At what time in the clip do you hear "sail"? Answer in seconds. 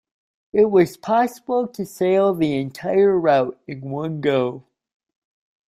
1.85-2.33